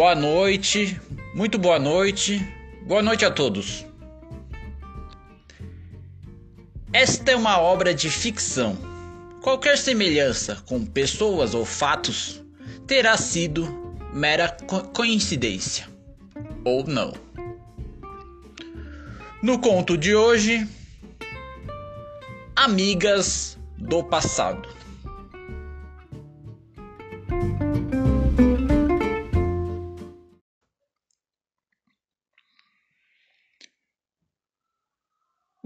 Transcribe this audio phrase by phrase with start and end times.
[0.00, 0.98] boa noite,
[1.34, 2.40] muito boa noite,
[2.86, 3.84] boa noite a todos.
[6.90, 8.78] Esta é uma obra de ficção.
[9.42, 12.42] Qualquer semelhança com pessoas ou fatos
[12.86, 13.68] terá sido
[14.14, 15.86] mera co coincidência.
[16.64, 17.12] Ou não.
[19.42, 20.66] No conto de hoje,
[22.56, 24.66] Amigas do Passado.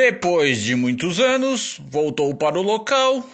[0.00, 3.28] Depois de muitos anos, voltou para o local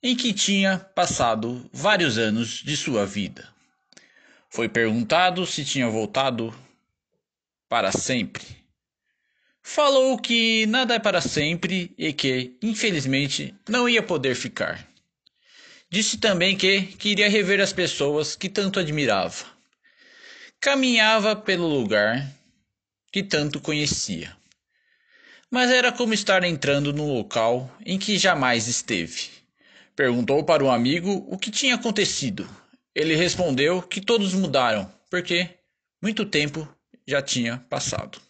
[0.00, 3.48] em que tinha passado vários anos de sua vida.
[4.48, 6.54] Foi perguntado se tinha voltado
[7.68, 8.44] para sempre.
[9.60, 14.88] Falou que nada é para sempre e que, infelizmente, não ia poder ficar.
[15.90, 19.46] Disse também que queria rever as pessoas que tanto admirava.
[20.60, 22.24] Caminhava pelo lugar
[23.10, 24.37] que tanto conhecia
[25.50, 29.30] mas era como estar entrando num local em que jamais esteve.
[29.96, 32.48] Perguntou para um amigo o que tinha acontecido.
[32.94, 35.48] Ele respondeu que todos mudaram, porque
[36.02, 36.68] muito tempo
[37.06, 38.20] já tinha passado.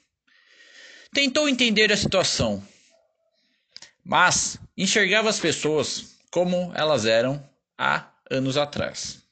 [1.12, 2.62] Tentou entender a situação,
[4.04, 7.42] mas enxergava as pessoas como elas eram
[7.76, 9.22] há anos atrás.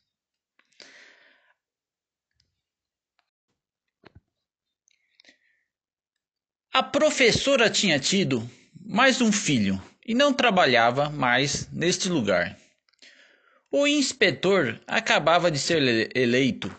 [6.77, 8.46] A professora tinha tido
[8.84, 12.55] mais um filho e não trabalhava mais neste lugar.
[13.72, 16.70] O inspetor acabava de ser eleito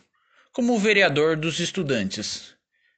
[0.53, 2.53] como vereador dos estudantes.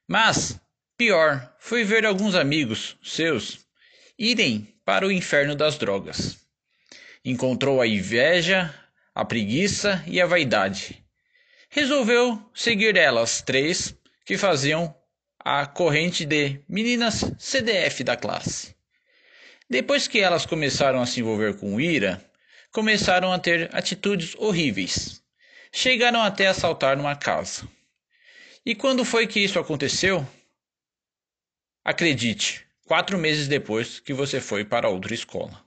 [0.06, 0.60] Mas,
[0.94, 3.60] pior, foi ver alguns amigos seus
[4.18, 6.36] irem para o inferno das drogas.
[7.24, 8.74] Encontrou a inveja,
[9.14, 11.02] a preguiça e a vaidade.
[11.70, 13.96] Resolveu seguir elas três
[14.26, 14.94] que faziam
[15.42, 18.74] a corrente de meninas CDF da classe.
[19.68, 22.24] Depois que elas começaram a se envolver com ira,
[22.72, 25.22] começaram a ter atitudes horríveis.
[25.72, 27.66] Chegaram até a assaltar numa casa.
[28.66, 30.26] E quando foi que isso aconteceu?
[31.84, 35.64] Acredite, quatro meses depois que você foi para outra escola.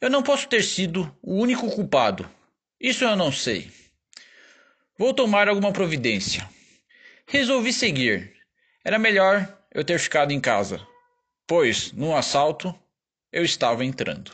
[0.00, 2.28] Eu não posso ter sido o único culpado.
[2.80, 3.70] Isso eu não sei.
[4.98, 6.48] Vou tomar alguma providência.
[7.26, 8.34] Resolvi seguir.
[8.84, 10.86] Era melhor eu ter ficado em casa,
[11.46, 12.74] pois, num assalto,
[13.32, 14.32] eu estava entrando.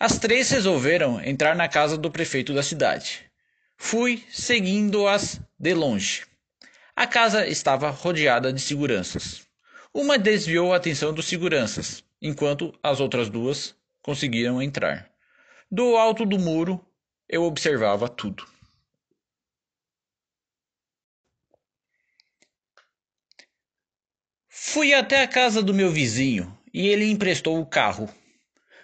[0.00, 3.30] As três resolveram entrar na casa do prefeito da cidade.
[3.76, 6.24] Fui seguindo-as de longe.
[6.96, 9.46] A casa estava rodeada de seguranças.
[9.92, 15.10] Uma desviou a atenção dos seguranças, enquanto as outras duas conseguiram entrar.
[15.70, 16.84] Do alto do muro,
[17.28, 18.51] eu observava tudo.
[24.54, 28.06] Fui até a casa do meu vizinho e ele emprestou o carro.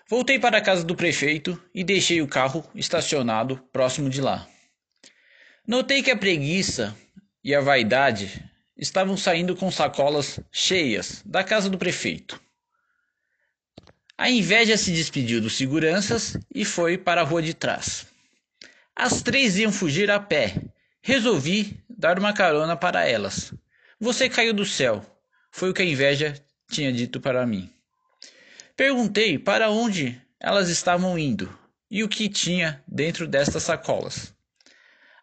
[0.08, 4.48] Voltei para a casa do prefeito e deixei o carro estacionado próximo de lá.
[5.66, 6.96] Notei que a preguiça
[7.44, 8.42] e a vaidade
[8.78, 12.40] estavam saindo com sacolas cheias da casa do prefeito.
[14.16, 18.06] A inveja se despediu dos seguranças e foi para a rua de trás.
[18.96, 20.54] As três iam fugir a pé.
[21.02, 23.52] Resolvi dar uma carona para elas.
[24.00, 25.17] Você caiu do céu.
[25.58, 27.68] Foi o que a inveja tinha dito para mim.
[28.76, 31.52] Perguntei para onde elas estavam indo
[31.90, 34.32] e o que tinha dentro destas sacolas.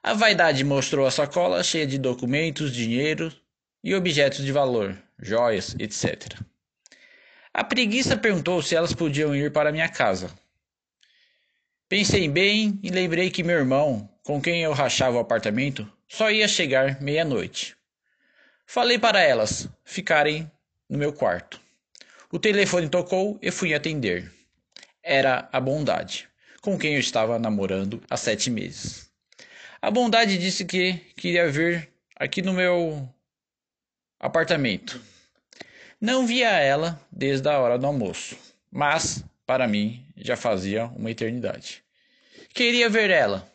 [0.04, 3.32] A vaidade mostrou a sacola cheia de documentos, dinheiro
[3.82, 6.38] e objetos de valor, joias, etc.
[7.54, 10.30] A preguiça perguntou se elas podiam ir para minha casa.
[11.88, 16.46] Pensei bem e lembrei que meu irmão, com quem eu rachava o apartamento, só ia
[16.46, 17.78] chegar meia-noite.
[18.66, 20.52] Falei para elas ficarem
[20.90, 21.62] no meu quarto.
[22.32, 24.32] O telefone tocou e fui atender.
[25.02, 26.28] Era a Bondade,
[26.62, 29.10] com quem eu estava namorando há sete meses.
[29.82, 33.08] A Bondade disse que queria vir aqui no meu
[34.20, 35.00] apartamento.
[36.02, 38.36] Não via ela desde a hora do almoço,
[38.72, 41.84] mas para mim já fazia uma eternidade.
[42.54, 43.48] Queria ver ela,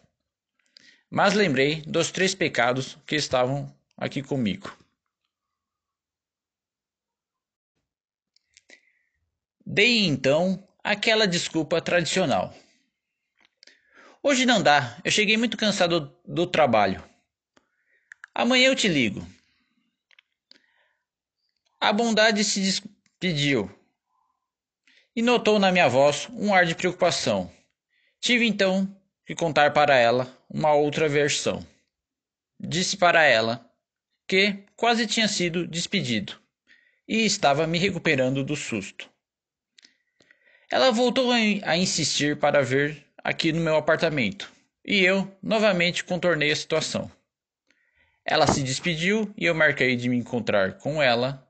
[1.10, 4.79] mas lembrei dos três pecados que estavam aqui comigo.
[9.72, 12.52] Dei então aquela desculpa tradicional.
[14.20, 17.08] Hoje não dá, eu cheguei muito cansado do, trabalho.
[18.34, 19.24] Amanhã eu te ligo.
[21.80, 23.70] A bondade se despediu
[25.14, 27.48] e notou na minha voz um ar de preocupação.
[28.20, 28.92] Tive então
[29.24, 31.64] que contar para ela uma outra versão.
[32.58, 33.64] disse para ela
[34.26, 36.40] que quase tinha sido despedido
[37.06, 39.09] e estava me recuperando do susto.
[40.70, 44.52] Ela voltou a insistir para ver aqui no meu apartamento
[44.84, 47.10] e eu novamente contornei a situação.
[48.24, 51.44] Ela se despediu e eu marquei de me encontrar com ela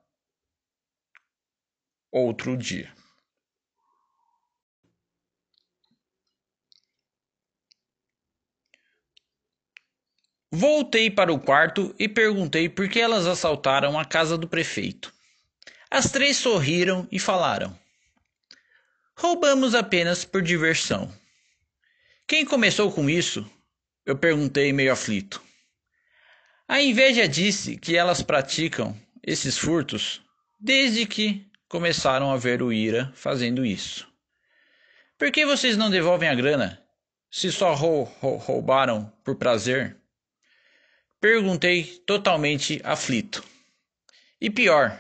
[2.11, 2.91] outro dia.
[10.51, 15.13] Voltei para o quarto e perguntei por que elas assaltaram a casa do prefeito.
[15.91, 17.79] As três sorriram e falaram:
[19.21, 21.13] Roubamos apenas por diversão.
[22.27, 23.45] Quem começou com isso?
[24.07, 25.43] Eu perguntei meio aflito.
[26.67, 30.23] A inveja disse que elas praticam esses furtos
[30.59, 34.11] desde que começaram a ver o Ira fazendo isso.
[35.19, 36.83] Por que vocês não devolvem a grana
[37.31, 39.99] se só rou rou roubaram por prazer?
[41.21, 43.45] Perguntei totalmente aflito.
[44.41, 44.99] E pior,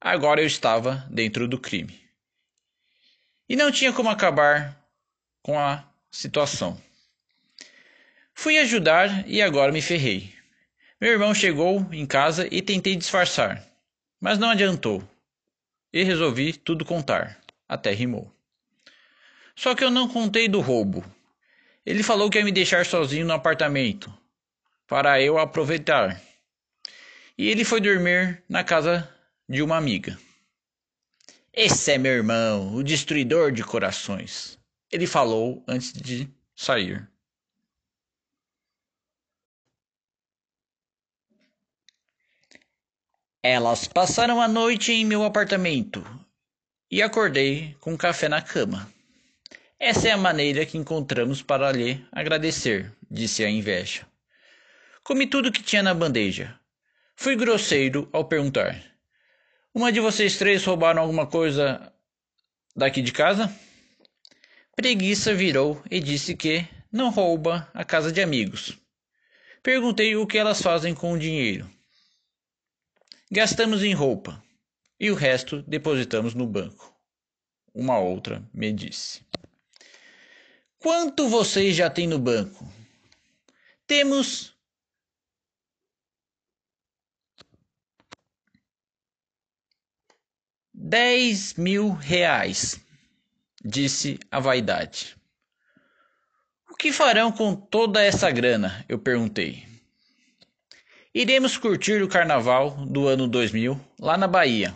[0.00, 2.05] agora eu estava dentro do crime.
[3.48, 4.76] E não tinha como acabar
[5.42, 6.80] com a situação.
[8.34, 10.34] Fui ajudar e agora me ferrei.
[11.00, 13.64] Meu irmão chegou em casa e tentei disfarçar,
[14.20, 15.02] mas não adiantou.
[15.92, 17.40] E resolvi tudo contar.
[17.68, 18.30] Até rimou.
[19.54, 21.04] Só que eu não contei do roubo.
[21.84, 24.12] Ele falou que ia me deixar sozinho no apartamento,
[24.86, 26.20] para eu aproveitar.
[27.38, 29.08] E ele foi dormir na casa
[29.48, 30.18] de uma amiga.
[31.58, 34.58] Esse é meu irmão, o destruidor de corações.
[34.92, 37.10] Ele falou antes de sair.
[43.42, 46.04] Elas passaram a noite em meu apartamento
[46.90, 48.92] e acordei com café na cama.
[49.78, 54.06] Essa é a maneira que encontramos para lhe agradecer, disse a inveja.
[55.02, 56.60] Comi tudo que tinha na bandeja.
[57.16, 58.95] Fui grosseiro ao perguntar:
[59.76, 61.92] Uma de vocês três roubaram alguma coisa
[62.74, 63.54] daqui de casa?
[64.74, 68.78] Preguiça virou e disse que não rouba a casa de amigos.
[69.62, 71.70] Perguntei o que elas fazem com o dinheiro.
[73.30, 74.42] Gastamos em roupa
[74.98, 76.96] e o resto depositamos no banco.
[77.74, 79.20] Uma outra me disse.
[80.78, 82.66] Quanto vocês já têm no banco?
[83.86, 84.55] Temos
[90.88, 92.80] Dez mil reais,
[93.64, 95.16] disse a vaidade.
[96.70, 98.84] O que farão com toda essa grana?
[98.88, 99.66] Eu perguntei.
[101.12, 104.72] Iremos curtir o carnaval do ano 2000 lá na Bahia.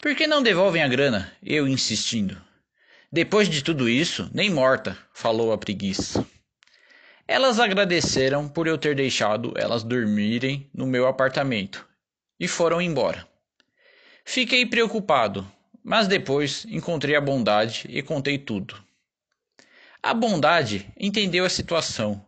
[0.00, 1.30] Por que não devolvem a grana?
[1.42, 2.42] Eu insistindo.
[3.12, 6.26] Depois de tudo isso, nem morta, falou a preguiça.
[7.28, 11.86] Elas agradeceram por eu ter deixado elas dormirem no meu apartamento
[12.40, 13.28] e foram embora.
[14.32, 15.44] Fiquei preocupado,
[15.82, 18.80] mas depois encontrei a bondade e contei tudo.
[20.00, 22.24] A bondade entendeu a situação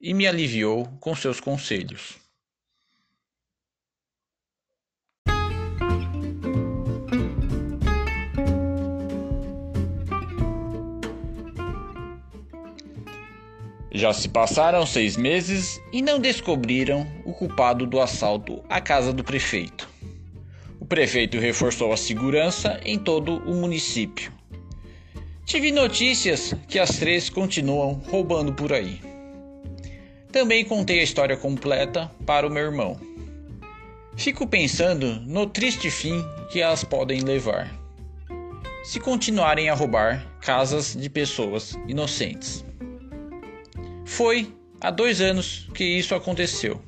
[0.00, 2.16] e me aliviou com seus conselhos.
[13.92, 19.22] Já se passaram seis meses e não descobriram o culpado do assalto à casa do
[19.22, 19.83] prefeito.
[20.84, 24.30] O prefeito reforçou a segurança em todo o município.
[25.46, 29.00] Tive notícias que as três continuam roubando por aí.
[30.30, 33.00] Também contei a história completa para o meu irmão.
[34.14, 36.22] Fico pensando no triste fim
[36.52, 37.74] que elas podem levar
[38.84, 42.62] se continuarem a roubar casas de pessoas inocentes.
[44.04, 46.78] Foi há dois anos que isso aconteceu,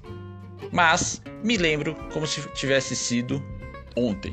[0.70, 3.42] mas me lembro como se tivesse sido
[3.96, 4.32] ontem.